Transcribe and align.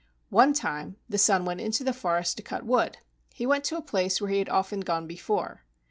One 0.31 0.53
time 0.53 0.95
the 1.07 1.19
son 1.19 1.45
went 1.45 1.61
into 1.61 1.83
the 1.83 1.93
forest 1.93 2.35
to 2.37 2.41
cut 2.41 2.65
wood. 2.65 2.97
He 3.35 3.45
went 3.45 3.63
to 3.65 3.77
a 3.77 3.83
place 3.83 4.19
where 4.19 4.31
he 4.31 4.39
had 4.39 4.49
often 4.49 4.79
gone 4.79 5.05
before. 5.05 5.61